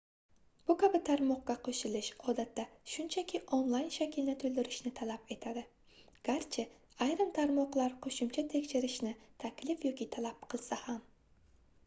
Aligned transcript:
bu 0.69 0.73
kabi 0.81 0.99
tarmoqqa 1.07 1.55
qoʻshilish 1.65 2.07
odatda 2.31 2.63
shunchaki 2.93 3.41
onlayn 3.57 3.91
shaklni 3.97 4.33
toʻldirishni 4.43 4.91
talab 4.99 5.33
etadi 5.35 5.63
garchi 6.29 6.65
ayrim 7.07 7.29
tarmoqlar 7.37 7.93
qoʻshimcha 8.07 8.45
tekshirishni 8.55 9.11
taklif 9.45 9.85
yoki 9.91 10.09
talab 10.17 10.45
qilsa 10.55 10.79
ham 10.89 10.99